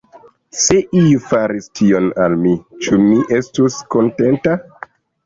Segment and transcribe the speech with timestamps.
[0.59, 2.53] Se iu faris tion al mi,
[2.87, 4.57] ĉu mi estus kontenta?